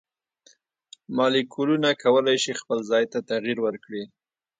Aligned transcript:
مالیکولونه 1.15 1.89
کولی 2.03 2.37
شي 2.43 2.51
خپل 2.61 2.79
ځای 2.91 3.03
ته 3.11 3.19
تغیر 3.29 3.57
ورکړي. 3.65 4.03